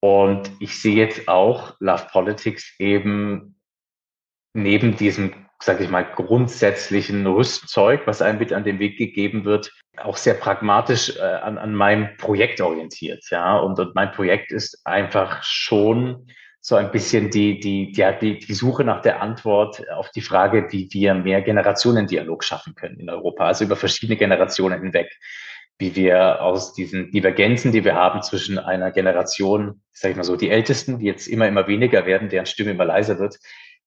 Und 0.00 0.50
ich 0.58 0.80
sehe 0.80 0.96
jetzt 0.96 1.28
auch 1.28 1.76
Love 1.78 2.08
Politics 2.10 2.74
eben 2.80 3.54
neben 4.54 4.96
diesem 4.96 5.32
sage 5.62 5.84
ich 5.84 5.90
mal, 5.90 6.04
grundsätzlichen 6.04 7.24
Rüstzeug, 7.24 8.02
was 8.06 8.20
einem 8.20 8.40
mit 8.40 8.52
an 8.52 8.64
den 8.64 8.80
Weg 8.80 8.98
gegeben 8.98 9.44
wird, 9.44 9.72
auch 9.96 10.16
sehr 10.16 10.34
pragmatisch 10.34 11.16
äh, 11.16 11.20
an, 11.22 11.56
an 11.56 11.72
meinem 11.74 12.16
Projekt 12.16 12.60
orientiert. 12.60 13.24
Ja, 13.30 13.58
und, 13.58 13.78
und 13.78 13.94
mein 13.94 14.10
Projekt 14.10 14.50
ist 14.50 14.80
einfach 14.84 15.42
schon 15.44 16.26
so 16.64 16.76
ein 16.76 16.90
bisschen 16.90 17.28
die, 17.28 17.60
die, 17.60 17.92
die, 17.92 18.06
die, 18.20 18.38
die 18.38 18.54
Suche 18.54 18.84
nach 18.84 19.02
der 19.02 19.20
Antwort 19.20 19.82
auf 19.90 20.10
die 20.12 20.20
Frage, 20.22 20.68
wie 20.70 20.88
wir 20.92 21.12
mehr 21.12 21.42
Generationendialog 21.42 22.44
schaffen 22.44 22.74
können 22.74 22.98
in 22.98 23.10
Europa, 23.10 23.46
also 23.46 23.64
über 23.64 23.76
verschiedene 23.76 24.16
Generationen 24.16 24.80
hinweg 24.80 25.10
wie 25.82 25.96
wir 25.96 26.40
aus 26.42 26.74
diesen 26.74 27.10
Divergenzen, 27.10 27.72
die 27.72 27.84
wir 27.84 27.96
haben 27.96 28.22
zwischen 28.22 28.58
einer 28.58 28.92
Generation, 28.92 29.82
sage 29.90 30.12
ich 30.12 30.16
mal 30.16 30.22
so, 30.22 30.36
die 30.36 30.48
Ältesten, 30.48 31.00
die 31.00 31.06
jetzt 31.06 31.26
immer, 31.26 31.48
immer 31.48 31.66
weniger 31.66 32.06
werden, 32.06 32.28
deren 32.28 32.46
Stimme 32.46 32.70
immer 32.70 32.84
leiser 32.84 33.18
wird, 33.18 33.38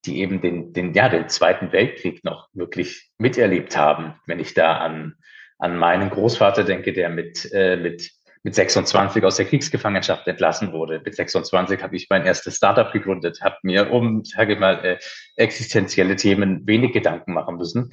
die 0.06 0.20
eben 0.20 0.42
den, 0.42 0.74
den, 0.74 0.94
ja, 0.94 1.08
den 1.08 1.30
Zweiten 1.30 1.72
Weltkrieg 1.72 2.26
noch 2.26 2.50
wirklich 2.54 3.10
miterlebt 3.18 3.78
haben. 3.78 4.16
Wenn 4.26 4.42
ich 4.42 4.54
da 4.54 4.78
an, 4.78 5.16
an 5.58 5.78
meinen 5.78 6.10
Großvater 6.10 6.66
denke, 6.66 6.92
der 6.92 7.08
mit, 7.10 7.50
äh, 7.54 7.78
mit, 7.78 8.12
mit 8.46 8.54
26 8.54 9.24
aus 9.24 9.38
der 9.38 9.46
Kriegsgefangenschaft 9.46 10.28
entlassen 10.28 10.72
wurde. 10.72 11.02
Mit 11.04 11.16
26 11.16 11.82
habe 11.82 11.96
ich 11.96 12.08
mein 12.12 12.26
erstes 12.26 12.58
Startup 12.58 12.92
gegründet, 12.94 13.40
habe 13.42 13.58
mir 13.64 13.92
um, 13.92 14.24
sage 14.24 14.54
ich 14.54 14.60
mal, 14.60 14.86
äh, 14.86 15.00
existenzielle 15.36 16.16
Themen 16.16 16.66
wenig 16.66 16.94
Gedanken 16.94 17.34
machen 17.34 17.58
müssen 17.58 17.92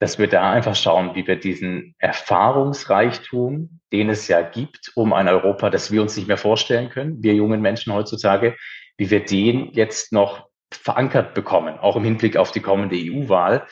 dass 0.00 0.18
wir 0.18 0.26
da 0.26 0.50
einfach 0.50 0.74
schauen, 0.74 1.14
wie 1.14 1.26
wir 1.26 1.36
diesen 1.36 1.94
Erfahrungsreichtum, 1.98 3.80
den 3.90 4.10
es 4.10 4.28
ja 4.28 4.42
gibt, 4.42 4.92
um 4.96 5.14
ein 5.14 5.28
Europa, 5.28 5.70
das 5.70 5.90
wir 5.92 6.02
uns 6.02 6.14
nicht 6.16 6.28
mehr 6.28 6.36
vorstellen 6.36 6.90
können, 6.90 7.22
wir 7.22 7.32
jungen 7.32 7.62
Menschen 7.62 7.92
heutzutage, 7.94 8.54
wie 8.98 9.10
wir 9.10 9.24
den 9.24 9.72
jetzt 9.72 10.12
noch 10.12 10.48
verankert 10.70 11.32
bekommen, 11.32 11.78
auch 11.78 11.96
im 11.96 12.04
Hinblick 12.04 12.36
auf 12.36 12.52
die 12.52 12.60
kommende 12.60 12.96
EU-Wahl. 12.96 13.66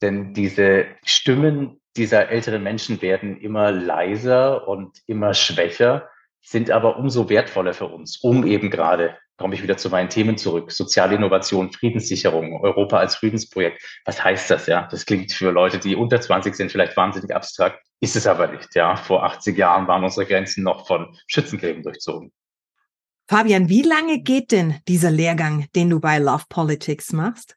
Denn 0.00 0.32
diese 0.32 0.86
Stimmen 1.04 1.82
dieser 1.96 2.28
älteren 2.28 2.62
Menschen 2.62 3.00
werden 3.02 3.36
immer 3.40 3.70
leiser 3.70 4.66
und 4.68 4.98
immer 5.06 5.34
schwächer, 5.34 6.08
sind 6.42 6.70
aber 6.70 6.98
umso 6.98 7.28
wertvoller 7.28 7.72
für 7.72 7.86
uns, 7.86 8.18
um 8.18 8.46
eben 8.46 8.70
gerade 8.70 9.16
komme 9.36 9.54
ich 9.54 9.62
wieder 9.62 9.76
zu 9.76 9.90
meinen 9.90 10.08
Themen 10.08 10.36
zurück. 10.36 10.70
Soziale 10.70 11.16
Innovation, 11.16 11.72
Friedenssicherung, 11.72 12.60
Europa 12.62 12.98
als 12.98 13.16
Friedensprojekt. 13.16 13.82
Was 14.04 14.22
heißt 14.22 14.50
das, 14.50 14.66
ja? 14.66 14.86
Das 14.90 15.06
klingt 15.06 15.32
für 15.32 15.50
Leute, 15.50 15.78
die 15.78 15.96
unter 15.96 16.20
20 16.20 16.54
sind, 16.54 16.70
vielleicht 16.70 16.96
wahnsinnig 16.96 17.34
abstrakt. 17.34 17.84
Ist 18.00 18.16
es 18.16 18.26
aber 18.26 18.46
nicht, 18.48 18.74
ja? 18.74 18.96
Vor 18.96 19.24
80 19.24 19.56
Jahren 19.56 19.88
waren 19.88 20.04
unsere 20.04 20.26
Grenzen 20.26 20.62
noch 20.62 20.86
von 20.86 21.18
Schützengräben 21.26 21.82
durchzogen. 21.82 22.32
Fabian, 23.26 23.68
wie 23.68 23.82
lange 23.82 24.20
geht 24.20 24.52
denn 24.52 24.76
dieser 24.86 25.10
Lehrgang, 25.10 25.66
den 25.74 25.90
du 25.90 25.98
bei 25.98 26.18
Love 26.18 26.44
Politics 26.48 27.12
machst? 27.12 27.56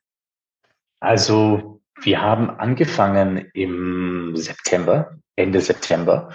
Also, 0.99 1.81
wir 2.01 2.21
haben 2.21 2.49
angefangen 2.49 3.49
im 3.53 4.35
September, 4.35 5.17
Ende 5.35 5.61
September. 5.61 6.31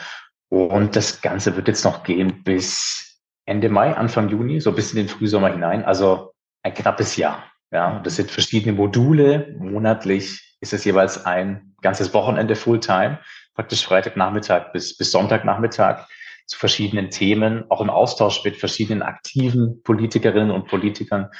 Und 0.48 0.96
das 0.96 1.20
Ganze 1.20 1.56
wird 1.56 1.68
jetzt 1.68 1.84
noch 1.84 2.02
gehen 2.04 2.42
bis 2.44 3.20
Ende 3.46 3.68
Mai, 3.68 3.94
Anfang 3.94 4.28
Juni, 4.28 4.60
so 4.60 4.72
bis 4.72 4.92
in 4.92 4.98
den 4.98 5.08
Frühsommer 5.08 5.50
hinein. 5.50 5.84
Also 5.84 6.32
ein 6.62 6.74
knappes 6.74 7.16
Jahr. 7.16 7.44
Ja, 7.70 8.00
das 8.00 8.16
sind 8.16 8.30
verschiedene 8.30 8.74
Module. 8.74 9.56
Monatlich 9.58 10.56
ist 10.60 10.72
es 10.72 10.84
jeweils 10.84 11.24
ein 11.24 11.74
ganzes 11.80 12.12
Wochenende 12.12 12.54
Fulltime, 12.54 13.18
praktisch 13.54 13.84
Freitagnachmittag 13.86 14.72
bis, 14.72 14.96
bis 14.96 15.10
Sonntagnachmittag 15.10 16.06
zu 16.46 16.58
verschiedenen 16.58 17.10
Themen, 17.10 17.64
auch 17.70 17.80
im 17.80 17.88
Austausch 17.90 18.44
mit 18.44 18.56
verschiedenen 18.56 19.02
aktiven 19.02 19.82
Politikerinnen 19.82 20.50
und 20.50 20.68
Politikern. 20.68 21.30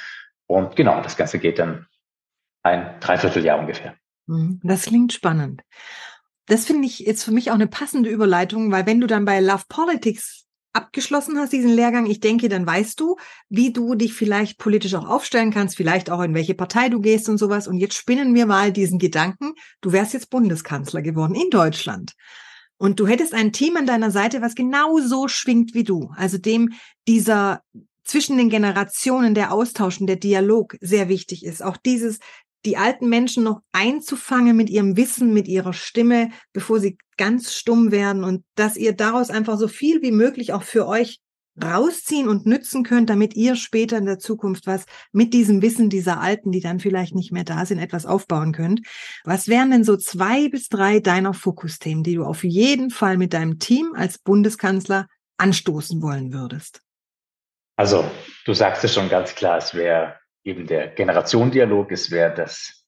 Und 0.47 0.75
genau, 0.75 1.01
das 1.01 1.17
Ganze 1.17 1.39
geht 1.39 1.59
dann 1.59 1.87
ein 2.63 2.99
Dreivierteljahr 2.99 3.59
ungefähr. 3.59 3.95
Mhm, 4.27 4.59
das 4.63 4.83
klingt 4.83 5.13
spannend. 5.13 5.61
Das 6.45 6.65
finde 6.65 6.87
ich 6.87 6.99
jetzt 6.99 7.23
für 7.23 7.31
mich 7.31 7.51
auch 7.51 7.55
eine 7.55 7.67
passende 7.67 8.09
Überleitung, 8.09 8.71
weil 8.71 8.85
wenn 8.85 8.99
du 8.99 9.07
dann 9.07 9.25
bei 9.25 9.39
Love 9.39 9.63
Politics 9.69 10.45
abgeschlossen 10.73 11.37
hast, 11.37 11.53
diesen 11.53 11.71
Lehrgang, 11.71 12.07
ich 12.07 12.19
denke, 12.19 12.49
dann 12.49 12.65
weißt 12.65 12.99
du, 12.99 13.15
wie 13.47 13.71
du 13.71 13.95
dich 13.95 14.13
vielleicht 14.13 14.57
politisch 14.57 14.95
auch 14.95 15.07
aufstellen 15.07 15.51
kannst, 15.51 15.77
vielleicht 15.77 16.09
auch 16.09 16.21
in 16.21 16.33
welche 16.33 16.55
Partei 16.55 16.89
du 16.89 16.99
gehst 16.99 17.29
und 17.29 17.37
sowas. 17.37 17.67
Und 17.67 17.77
jetzt 17.77 17.95
spinnen 17.95 18.33
wir 18.33 18.47
mal 18.47 18.71
diesen 18.73 18.97
Gedanken, 18.97 19.53
du 19.81 19.91
wärst 19.91 20.13
jetzt 20.13 20.31
Bundeskanzler 20.31 21.01
geworden 21.01 21.35
in 21.35 21.49
Deutschland. 21.51 22.13
Und 22.77 22.99
du 22.99 23.07
hättest 23.07 23.33
ein 23.33 23.53
Team 23.53 23.77
an 23.77 23.85
deiner 23.85 24.11
Seite, 24.11 24.41
was 24.41 24.55
genauso 24.55 25.27
schwingt 25.27 25.73
wie 25.73 25.83
du. 25.83 26.11
Also 26.17 26.37
dem 26.37 26.73
dieser 27.07 27.61
zwischen 28.03 28.37
den 28.37 28.49
Generationen 28.49 29.33
der 29.33 29.53
Austausch 29.53 30.01
und 30.01 30.07
der 30.07 30.17
Dialog 30.17 30.75
sehr 30.81 31.07
wichtig 31.07 31.45
ist. 31.45 31.63
Auch 31.63 31.77
dieses, 31.77 32.19
die 32.65 32.77
alten 32.77 33.09
Menschen 33.09 33.43
noch 33.43 33.61
einzufangen 33.71 34.55
mit 34.55 34.69
ihrem 34.69 34.95
Wissen, 34.97 35.33
mit 35.33 35.47
ihrer 35.47 35.73
Stimme, 35.73 36.29
bevor 36.53 36.79
sie 36.79 36.97
ganz 37.17 37.53
stumm 37.53 37.91
werden 37.91 38.23
und 38.23 38.43
dass 38.55 38.77
ihr 38.77 38.93
daraus 38.93 39.29
einfach 39.29 39.57
so 39.57 39.67
viel 39.67 40.01
wie 40.01 40.11
möglich 40.11 40.53
auch 40.53 40.63
für 40.63 40.87
euch 40.87 41.19
rausziehen 41.61 42.27
und 42.27 42.45
nützen 42.45 42.83
könnt, 42.83 43.09
damit 43.09 43.35
ihr 43.35 43.55
später 43.55 43.97
in 43.97 44.05
der 44.05 44.17
Zukunft 44.17 44.65
was 44.65 44.85
mit 45.11 45.33
diesem 45.33 45.61
Wissen 45.61 45.89
dieser 45.89 46.19
Alten, 46.19 46.51
die 46.51 46.61
dann 46.61 46.79
vielleicht 46.79 47.13
nicht 47.13 47.31
mehr 47.31 47.43
da 47.43 47.65
sind, 47.65 47.79
etwas 47.79 48.05
aufbauen 48.05 48.53
könnt. 48.53 48.81
Was 49.23 49.47
wären 49.47 49.69
denn 49.69 49.83
so 49.83 49.95
zwei 49.95 50.49
bis 50.49 50.67
drei 50.69 50.99
deiner 50.99 51.33
Fokusthemen, 51.33 52.03
die 52.03 52.15
du 52.15 52.23
auf 52.23 52.43
jeden 52.43 52.89
Fall 52.89 53.17
mit 53.17 53.33
deinem 53.33 53.59
Team 53.59 53.93
als 53.95 54.17
Bundeskanzler 54.17 55.07
anstoßen 55.37 56.01
wollen 56.01 56.33
würdest? 56.33 56.81
Also, 57.75 58.09
du 58.45 58.53
sagst 58.53 58.83
es 58.83 58.93
schon 58.93 59.09
ganz 59.09 59.35
klar, 59.35 59.57
es 59.57 59.73
wäre 59.73 60.15
eben 60.43 60.67
der 60.67 60.87
Generationendialog, 60.87 61.91
es 61.91 62.11
wäre 62.11 62.33
das, 62.33 62.85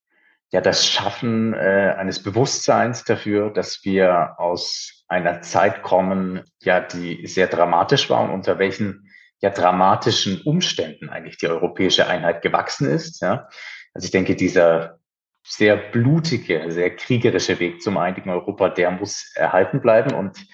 ja, 0.52 0.62
das 0.62 0.88
Schaffen 0.88 1.54
äh, 1.54 1.96
eines 1.98 2.22
Bewusstseins 2.22 3.04
dafür, 3.04 3.52
dass 3.52 3.84
wir 3.84 4.40
aus 4.40 5.04
einer 5.08 5.42
Zeit 5.42 5.84
kommen, 5.84 6.44
ja, 6.62 6.80
die 6.80 7.28
sehr 7.28 7.48
dramatisch 7.48 8.10
war 8.10 8.24
und 8.24 8.32
unter 8.32 8.60
welchen 8.60 9.10
ja 9.42 9.50
dramatischen 9.50 10.42
Umständen 10.42 11.10
eigentlich 11.10 11.38
die 11.38 11.48
europäische 11.48 12.08
Einheit 12.08 12.42
gewachsen 12.42 12.90
ist. 12.90 13.22
Ja. 13.22 13.48
Also 13.94 14.06
ich 14.06 14.12
denke, 14.12 14.36
dieser 14.36 15.00
sehr 15.46 15.78
blutige, 15.78 16.72
sehr 16.72 16.96
kriegerische 16.96 17.60
Weg 17.60 17.82
zum 17.82 17.98
einigen 17.98 18.30
Europa, 18.30 18.70
der 18.70 18.92
muss 18.92 19.32
erhalten 19.36 19.82
bleiben. 19.82 20.14
Und 20.16 20.46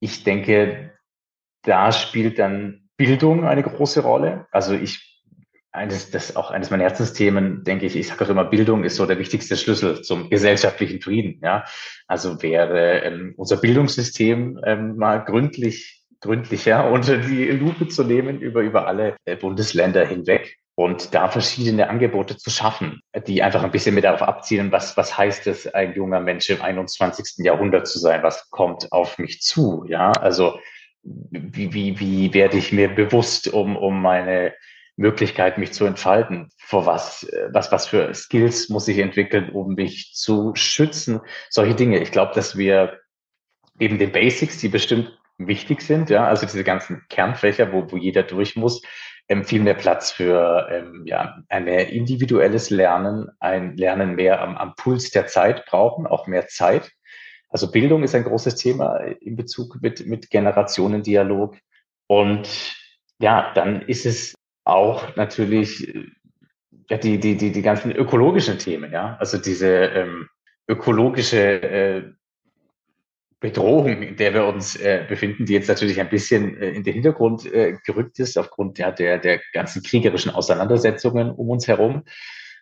ich 0.00 0.24
denke, 0.24 0.92
da 1.62 1.92
spielt 1.92 2.38
dann 2.38 2.88
Bildung 2.96 3.46
eine 3.46 3.62
große 3.62 4.02
Rolle. 4.02 4.46
Also 4.50 4.74
ich 4.74 5.09
eines, 5.72 6.10
das 6.10 6.36
auch 6.36 6.50
eines 6.50 6.70
meiner 6.70 6.84
Herzensthemen, 6.84 7.62
denke 7.64 7.86
ich, 7.86 7.96
ich 7.96 8.08
sage 8.08 8.24
auch 8.24 8.28
immer, 8.28 8.44
Bildung 8.44 8.84
ist 8.84 8.96
so 8.96 9.06
der 9.06 9.18
wichtigste 9.18 9.56
Schlüssel 9.56 10.02
zum 10.02 10.28
gesellschaftlichen 10.28 11.00
Frieden. 11.00 11.40
Ja, 11.42 11.64
also 12.06 12.42
wäre 12.42 13.00
ähm, 13.00 13.34
unser 13.36 13.56
Bildungssystem 13.56 14.60
ähm, 14.64 14.96
mal 14.96 15.18
gründlich, 15.18 16.02
gründlicher 16.20 16.90
unter 16.92 17.18
die 17.18 17.46
Lupe 17.46 17.88
zu 17.88 18.04
nehmen 18.04 18.40
über 18.40 18.62
über 18.62 18.86
alle 18.86 19.16
äh, 19.24 19.36
Bundesländer 19.36 20.04
hinweg 20.04 20.56
und 20.74 21.14
da 21.14 21.28
verschiedene 21.28 21.88
Angebote 21.88 22.36
zu 22.36 22.50
schaffen, 22.50 23.00
die 23.26 23.42
einfach 23.42 23.62
ein 23.62 23.70
bisschen 23.70 23.94
mit 23.94 24.04
darauf 24.04 24.22
abzielen, 24.22 24.72
was 24.72 24.96
was 24.96 25.16
heißt 25.16 25.46
es, 25.46 25.66
ein 25.68 25.94
junger 25.94 26.20
Mensch 26.20 26.50
im 26.50 26.62
21. 26.62 27.44
Jahrhundert 27.44 27.86
zu 27.86 27.98
sein, 27.98 28.22
was 28.22 28.50
kommt 28.50 28.90
auf 28.90 29.18
mich 29.18 29.40
zu. 29.40 29.84
Ja, 29.86 30.10
also 30.10 30.58
wie 31.02 31.72
wie 31.72 32.00
wie 32.00 32.34
werde 32.34 32.56
ich 32.56 32.72
mir 32.72 32.88
bewusst 32.88 33.48
um 33.48 33.76
um 33.76 34.02
meine 34.02 34.52
Möglichkeit, 35.00 35.56
mich 35.56 35.72
zu 35.72 35.86
entfalten. 35.86 36.50
Vor 36.58 36.84
was, 36.84 37.26
was, 37.50 37.72
was 37.72 37.86
für 37.86 38.12
Skills 38.12 38.68
muss 38.68 38.86
ich 38.86 38.98
entwickeln, 38.98 39.48
um 39.50 39.74
mich 39.74 40.12
zu 40.14 40.52
schützen? 40.54 41.20
Solche 41.48 41.74
Dinge. 41.74 42.00
Ich 42.00 42.12
glaube, 42.12 42.34
dass 42.34 42.56
wir 42.56 43.00
eben 43.78 43.98
den 43.98 44.12
Basics, 44.12 44.58
die 44.58 44.68
bestimmt 44.68 45.18
wichtig 45.38 45.80
sind, 45.80 46.10
ja, 46.10 46.26
also 46.26 46.44
diese 46.44 46.64
ganzen 46.64 47.02
Kernfächer, 47.08 47.72
wo, 47.72 47.90
wo 47.90 47.96
jeder 47.96 48.22
durch 48.22 48.56
muss, 48.56 48.82
ähm, 49.26 49.44
viel 49.44 49.62
mehr 49.62 49.74
Platz 49.74 50.10
für 50.10 50.68
ähm, 50.70 51.04
ja, 51.06 51.38
ein 51.48 51.64
mehr 51.64 51.88
individuelles 51.88 52.68
Lernen, 52.68 53.30
ein 53.40 53.78
Lernen 53.78 54.16
mehr 54.16 54.42
am, 54.42 54.58
am 54.58 54.74
Puls 54.74 55.10
der 55.10 55.28
Zeit 55.28 55.64
brauchen, 55.64 56.06
auch 56.06 56.26
mehr 56.26 56.46
Zeit. 56.46 56.90
Also 57.48 57.70
Bildung 57.70 58.02
ist 58.02 58.14
ein 58.14 58.24
großes 58.24 58.56
Thema 58.56 58.96
in 58.98 59.36
Bezug 59.36 59.80
mit, 59.80 60.06
mit 60.06 60.28
Generationendialog. 60.28 61.56
Und 62.06 62.76
ja, 63.18 63.52
dann 63.54 63.80
ist 63.82 64.04
es 64.04 64.34
auch 64.70 65.16
natürlich 65.16 65.94
ja, 66.88 66.96
die, 66.96 67.18
die, 67.18 67.36
die, 67.36 67.52
die 67.52 67.62
ganzen 67.62 67.92
ökologischen 67.92 68.58
Themen, 68.58 68.92
ja, 68.92 69.16
also 69.20 69.38
diese 69.38 69.68
ähm, 69.68 70.28
ökologische 70.68 71.62
äh, 71.62 72.02
Bedrohung, 73.40 74.02
in 74.02 74.16
der 74.16 74.34
wir 74.34 74.44
uns 74.44 74.76
äh, 74.76 75.04
befinden, 75.08 75.46
die 75.46 75.54
jetzt 75.54 75.68
natürlich 75.68 75.98
ein 75.98 76.10
bisschen 76.10 76.60
äh, 76.60 76.70
in 76.70 76.84
den 76.84 76.94
Hintergrund 76.94 77.46
äh, 77.46 77.78
gerückt 77.86 78.18
ist 78.18 78.36
aufgrund 78.36 78.78
ja, 78.78 78.90
der, 78.90 79.18
der 79.18 79.40
ganzen 79.52 79.82
kriegerischen 79.82 80.30
Auseinandersetzungen 80.30 81.30
um 81.30 81.48
uns 81.48 81.66
herum. 81.66 82.04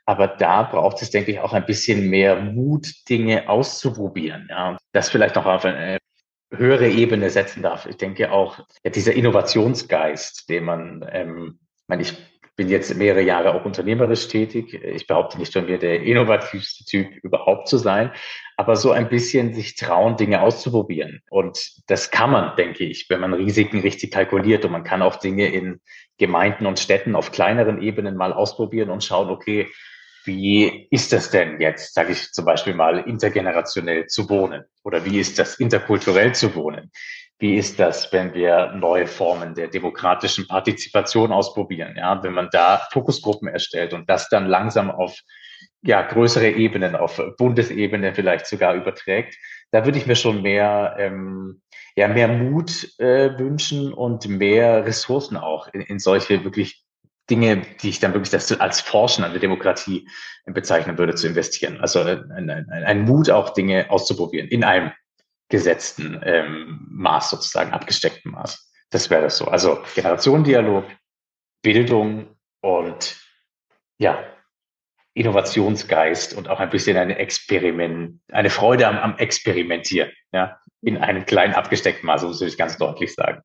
Aber 0.07 0.29
da 0.29 0.63
braucht 0.63 1.03
es, 1.03 1.11
denke 1.11 1.33
ich, 1.33 1.41
auch 1.41 1.53
ein 1.53 1.67
bisschen 1.67 2.09
mehr 2.09 2.37
Mut, 2.41 2.89
Dinge 3.09 3.49
auszuprobieren. 3.49 4.47
Ja. 4.49 4.79
Das 4.93 5.11
vielleicht 5.11 5.35
noch 5.35 5.47
auf 5.47 5.65
eine 5.65 5.99
höhere 6.51 6.89
Ebene 6.89 7.29
setzen 7.29 7.63
darf. 7.63 7.85
Ich 7.87 7.97
denke 7.97 8.31
auch, 8.31 8.61
ja, 8.85 8.91
dieser 8.91 9.13
Innovationsgeist, 9.13 10.49
den 10.49 10.65
man 10.65 11.05
ähm, 11.11 11.59
meine, 11.89 12.03
ich 12.03 12.15
bin 12.59 12.69
jetzt 12.69 12.93
mehrere 12.97 13.23
Jahre 13.23 13.55
auch 13.55 13.65
unternehmerisch 13.65 14.27
tätig. 14.27 14.75
Ich 14.75 15.07
behaupte 15.07 15.39
nicht 15.39 15.53
von 15.53 15.67
mir, 15.67 15.79
der 15.79 16.03
innovativste 16.03 16.85
Typ 16.85 17.07
überhaupt 17.23 17.69
zu 17.69 17.79
sein, 17.79 18.11
aber 18.57 18.75
so 18.75 18.91
ein 18.91 19.09
bisschen 19.09 19.55
sich 19.55 19.77
trauen, 19.77 20.17
Dinge 20.17 20.43
auszuprobieren. 20.43 21.23
Und 21.31 21.73
das 21.87 22.11
kann 22.11 22.33
man, 22.33 22.57
denke 22.57 22.83
ich, 22.83 23.09
wenn 23.09 23.21
man 23.21 23.33
Risiken 23.33 23.81
richtig 23.81 24.11
kalkuliert. 24.11 24.65
Und 24.65 24.73
man 24.73 24.83
kann 24.83 25.03
auch 25.03 25.17
Dinge 25.17 25.47
in 25.47 25.81
Gemeinden 26.19 26.67
und 26.67 26.81
Städten 26.81 27.15
auf 27.15 27.31
kleineren 27.31 27.81
Ebenen 27.81 28.17
mal 28.17 28.33
ausprobieren 28.33 28.91
und 28.91 29.05
schauen, 29.05 29.31
okay, 29.31 29.69
wie 30.25 30.89
ist 30.91 31.13
das 31.13 31.31
denn 31.31 31.61
jetzt, 31.61 31.95
sage 31.95 32.11
ich 32.11 32.33
zum 32.33 32.45
Beispiel 32.45 32.75
mal, 32.75 32.99
intergenerationell 32.99 34.09
zu 34.09 34.29
wohnen? 34.29 34.65
Oder 34.83 35.05
wie 35.05 35.21
ist 35.21 35.39
das 35.39 35.61
interkulturell 35.61 36.35
zu 36.35 36.57
wohnen? 36.57 36.91
Wie 37.39 37.55
ist 37.55 37.79
das, 37.79 38.13
wenn 38.13 38.35
wir 38.35 38.73
neue 38.73 39.07
Formen 39.07 39.55
der 39.55 39.69
demokratischen 39.69 40.49
Partizipation 40.49 41.33
ausprobieren? 41.33 41.95
Ja, 41.97 42.21
wenn 42.23 42.33
man 42.33 42.49
da 42.51 42.81
Fokusgruppen 42.91 43.49
erstellt 43.49 43.93
und 43.93 44.11
das 44.11 44.29
dann 44.29 44.47
langsam 44.47 44.91
auf 44.91 45.17
ja, 45.83 46.03
größere 46.03 46.51
Ebenen, 46.51 46.97
auf 46.97 47.21
Bundesebene 47.37 48.13
vielleicht 48.13 48.47
sogar 48.47 48.75
überträgt, 48.75 49.37
da 49.71 49.85
würde 49.85 49.99
ich 49.99 50.07
mir 50.07 50.17
schon 50.17 50.43
mehr, 50.43 50.97
ähm, 50.99 51.63
ja, 51.95 52.09
mehr 52.09 52.27
Mut 52.27 52.99
äh, 52.99 53.39
wünschen 53.39 53.93
und 53.93 54.29
mehr 54.29 54.85
Ressourcen 54.85 55.37
auch 55.37 55.69
in, 55.69 55.83
in 55.83 56.01
solche 56.01 56.43
wirklich 56.43 56.85
Dinge, 57.31 57.63
die 57.83 57.91
ich 57.91 58.01
dann 58.01 58.15
wirklich 58.15 58.31
das 58.31 58.59
als 58.59 58.81
Forschen 58.81 59.23
an 59.23 59.33
der 59.33 59.41
Demokratie 59.41 60.09
bezeichnen 60.47 60.99
würde, 60.99 61.15
zu 61.15 61.29
investieren. 61.29 61.79
Also 61.79 62.01
ein, 62.01 62.51
ein, 62.51 62.69
ein 62.71 63.03
Mut, 63.03 63.31
auch 63.31 63.51
Dinge 63.51 63.91
auszuprobieren 63.91 64.49
in 64.49 64.65
einem 64.65 64.91
gesetzten 65.49 66.21
ähm, 66.25 66.87
Maß 66.91 67.31
sozusagen, 67.31 67.73
abgesteckten 67.73 68.33
Maß. 68.33 68.71
Das 68.91 69.11
wäre 69.11 69.23
das 69.23 69.39
so. 69.39 69.47
Also 69.47 69.83
Generationendialog, 69.95 70.85
Bildung 71.63 72.37
und 72.61 73.17
ja, 73.99 74.25
Innovationsgeist 75.15 76.35
und 76.35 76.49
auch 76.49 76.61
ein 76.61 76.71
bisschen 76.71 76.97
eine 76.97 77.19
Experiment, 77.19 78.21
eine 78.31 78.51
Freude 78.51 78.87
am, 78.87 78.99
am 78.99 79.19
Experimentieren, 79.19 80.13
ja, 80.33 80.61
in 80.81 80.97
einem 80.97 81.27
kleinen 81.27 81.55
abgesteckten 81.55 82.07
Maß, 82.07 82.23
muss 82.23 82.41
ich 82.41 82.57
ganz 82.57 82.79
deutlich 82.79 83.15
sagen. 83.15 83.43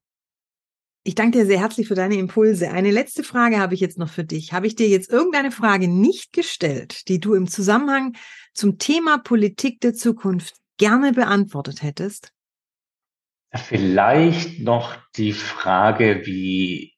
Ich 1.06 1.16
danke 1.16 1.40
dir 1.40 1.46
sehr 1.46 1.60
herzlich 1.60 1.88
für 1.88 1.96
deine 1.96 2.16
Impulse. 2.16 2.72
Eine 2.72 2.92
letzte 2.92 3.24
Frage 3.24 3.60
habe 3.60 3.74
ich 3.74 3.82
jetzt 3.82 3.98
noch 3.98 4.08
für 4.08 4.24
dich. 4.24 4.54
Habe 4.54 4.68
ich 4.68 4.76
dir 4.76 4.88
jetzt 4.88 5.12
irgendeine 5.12 5.52
Frage 5.52 5.90
nicht 5.90 6.32
gestellt, 6.32 7.10
die 7.10 7.20
du 7.20 7.34
im 7.34 7.48
Zusammenhang 7.48 8.16
zum 8.54 8.78
Thema 8.78 9.18
Politik 9.18 9.82
der 9.82 9.94
Zukunft 9.94 10.63
gerne 10.84 11.14
beantwortet 11.14 11.82
hättest? 11.82 12.34
Vielleicht 13.56 14.60
noch 14.60 14.98
die 15.16 15.32
Frage, 15.32 16.26
wie, 16.26 16.94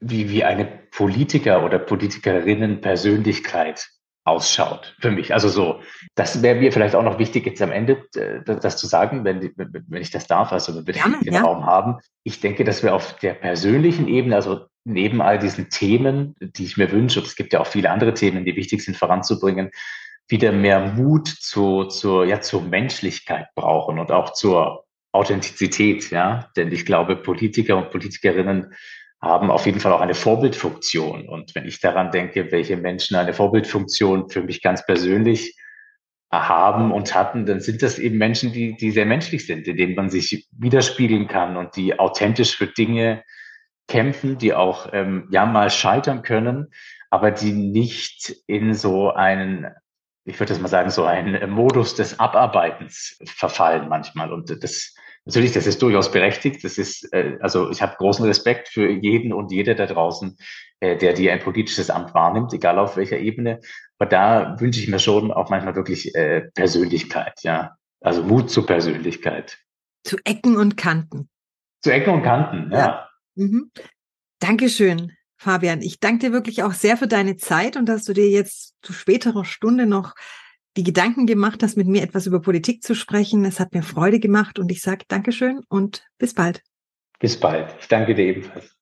wie, 0.00 0.30
wie 0.30 0.42
eine 0.42 0.64
Politiker 0.64 1.64
oder 1.64 1.78
Politikerinnen 1.78 2.80
Persönlichkeit 2.80 3.88
ausschaut 4.24 4.96
für 5.00 5.12
mich. 5.12 5.32
Also 5.32 5.48
so, 5.48 5.80
das 6.16 6.42
wäre 6.42 6.58
mir 6.58 6.72
vielleicht 6.72 6.96
auch 6.96 7.04
noch 7.04 7.20
wichtig, 7.20 7.46
jetzt 7.46 7.62
am 7.62 7.70
Ende 7.70 8.04
äh, 8.16 8.42
das 8.42 8.78
zu 8.78 8.88
sagen, 8.88 9.24
wenn, 9.24 9.52
wenn 9.56 10.02
ich 10.02 10.10
das 10.10 10.26
darf, 10.26 10.50
also 10.50 10.74
wenn 10.74 10.86
wir 10.86 10.94
ja, 10.96 11.08
den 11.22 11.34
ja. 11.34 11.42
Raum 11.42 11.66
haben. 11.66 11.98
Ich 12.24 12.40
denke, 12.40 12.64
dass 12.64 12.82
wir 12.82 12.96
auf 12.96 13.16
der 13.18 13.34
persönlichen 13.34 14.08
Ebene, 14.08 14.34
also 14.34 14.66
neben 14.84 15.20
all 15.20 15.38
diesen 15.38 15.68
Themen, 15.68 16.34
die 16.40 16.64
ich 16.64 16.76
mir 16.76 16.90
wünsche, 16.90 17.20
und 17.20 17.26
es 17.26 17.36
gibt 17.36 17.52
ja 17.52 17.60
auch 17.60 17.66
viele 17.66 17.90
andere 17.90 18.14
Themen, 18.14 18.44
die 18.44 18.56
wichtig 18.56 18.82
sind 18.82 18.96
voranzubringen, 18.96 19.70
wieder 20.28 20.52
mehr 20.52 20.92
Mut 20.92 21.28
zu, 21.28 21.84
zur, 21.84 22.24
ja, 22.24 22.40
zur 22.40 22.62
Menschlichkeit 22.62 23.48
brauchen 23.54 23.98
und 23.98 24.10
auch 24.10 24.32
zur 24.32 24.84
Authentizität, 25.12 26.10
ja. 26.10 26.50
Denn 26.56 26.72
ich 26.72 26.86
glaube, 26.86 27.16
Politiker 27.16 27.76
und 27.76 27.90
Politikerinnen 27.90 28.74
haben 29.20 29.50
auf 29.50 29.66
jeden 29.66 29.80
Fall 29.80 29.92
auch 29.92 30.00
eine 30.00 30.14
Vorbildfunktion. 30.14 31.28
Und 31.28 31.54
wenn 31.54 31.66
ich 31.66 31.80
daran 31.80 32.10
denke, 32.10 32.52
welche 32.52 32.76
Menschen 32.76 33.16
eine 33.16 33.32
Vorbildfunktion 33.32 34.28
für 34.28 34.42
mich 34.42 34.62
ganz 34.62 34.84
persönlich 34.84 35.56
haben 36.32 36.92
und 36.92 37.14
hatten, 37.14 37.46
dann 37.46 37.60
sind 37.60 37.82
das 37.82 37.98
eben 37.98 38.18
Menschen, 38.18 38.52
die, 38.52 38.76
die 38.76 38.90
sehr 38.90 39.06
menschlich 39.06 39.46
sind, 39.46 39.68
in 39.68 39.76
denen 39.76 39.94
man 39.94 40.10
sich 40.10 40.48
widerspiegeln 40.52 41.28
kann 41.28 41.56
und 41.56 41.76
die 41.76 41.98
authentisch 41.98 42.56
für 42.56 42.66
Dinge 42.66 43.22
kämpfen, 43.86 44.38
die 44.38 44.54
auch 44.54 44.88
ähm, 44.92 45.28
ja 45.30 45.46
mal 45.46 45.70
scheitern 45.70 46.22
können, 46.22 46.68
aber 47.10 47.30
die 47.30 47.52
nicht 47.52 48.34
in 48.46 48.74
so 48.74 49.12
einen 49.12 49.68
ich 50.24 50.40
würde 50.40 50.52
das 50.52 50.60
mal 50.60 50.68
sagen, 50.68 50.90
so 50.90 51.04
ein 51.04 51.34
äh, 51.34 51.46
Modus 51.46 51.94
des 51.94 52.18
Abarbeitens 52.18 53.18
verfallen 53.24 53.88
manchmal. 53.88 54.32
Und 54.32 54.62
das 54.62 54.94
natürlich, 55.24 55.52
das 55.52 55.66
ist 55.66 55.82
durchaus 55.82 56.10
berechtigt. 56.10 56.64
Das 56.64 56.78
ist, 56.78 57.12
äh, 57.12 57.36
also 57.40 57.70
ich 57.70 57.82
habe 57.82 57.96
großen 57.96 58.24
Respekt 58.24 58.68
für 58.68 58.90
jeden 58.90 59.32
und 59.32 59.52
jede 59.52 59.74
da 59.74 59.86
draußen, 59.86 60.36
äh, 60.80 60.96
der 60.96 61.12
dir 61.12 61.32
ein 61.32 61.40
politisches 61.40 61.90
Amt 61.90 62.14
wahrnimmt, 62.14 62.52
egal 62.52 62.78
auf 62.78 62.96
welcher 62.96 63.18
Ebene. 63.18 63.60
Aber 63.98 64.08
da 64.08 64.56
wünsche 64.60 64.80
ich 64.80 64.88
mir 64.88 64.98
schon 64.98 65.30
auch 65.30 65.50
manchmal 65.50 65.76
wirklich 65.76 66.14
äh, 66.14 66.42
Persönlichkeit, 66.54 67.40
ja. 67.42 67.76
Also 68.00 68.22
Mut 68.22 68.50
zur 68.50 68.66
Persönlichkeit. 68.66 69.58
Zu 70.04 70.18
Ecken 70.24 70.56
und 70.58 70.76
Kanten. 70.76 71.30
Zu 71.82 71.90
Ecken 71.90 72.12
und 72.12 72.22
Kanten, 72.22 72.70
ja. 72.70 72.78
ja. 72.78 73.08
Mhm. 73.34 73.70
Dankeschön. 74.40 75.12
Fabian, 75.36 75.80
ich 75.80 76.00
danke 76.00 76.26
dir 76.26 76.32
wirklich 76.32 76.62
auch 76.62 76.72
sehr 76.72 76.96
für 76.96 77.06
deine 77.06 77.36
Zeit 77.36 77.76
und 77.76 77.86
dass 77.86 78.04
du 78.04 78.12
dir 78.12 78.28
jetzt 78.28 78.73
zu 78.84 78.92
späterer 78.92 79.44
Stunde 79.44 79.86
noch 79.86 80.14
die 80.76 80.84
Gedanken 80.84 81.26
gemacht 81.26 81.62
hast, 81.62 81.76
mit 81.76 81.86
mir 81.86 82.02
etwas 82.02 82.26
über 82.26 82.40
Politik 82.40 82.82
zu 82.82 82.94
sprechen. 82.94 83.44
Es 83.44 83.60
hat 83.60 83.74
mir 83.74 83.82
Freude 83.82 84.18
gemacht 84.20 84.58
und 84.58 84.70
ich 84.70 84.82
sage 84.82 85.04
Dankeschön 85.08 85.60
und 85.68 86.04
bis 86.18 86.34
bald. 86.34 86.62
Bis 87.20 87.38
bald. 87.38 87.74
Ich 87.80 87.88
danke 87.88 88.14
dir 88.14 88.26
ebenfalls. 88.26 88.76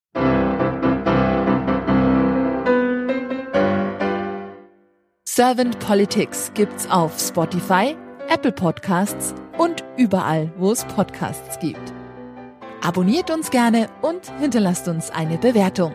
Servant 5.25 5.79
Politics 5.79 6.51
gibt's 6.55 6.87
auf 6.91 7.19
Spotify, 7.19 7.97
Apple 8.29 8.53
Podcasts 8.53 9.35
und 9.57 9.83
überall, 9.97 10.53
wo 10.59 10.73
es 10.73 10.85
Podcasts 10.85 11.59
gibt. 11.59 11.93
Abonniert 12.83 13.31
uns 13.31 13.51
gerne 13.51 13.89
und 14.03 14.31
hinterlasst 14.41 14.89
uns 14.89 15.11
eine 15.11 15.39
Bewertung. 15.39 15.95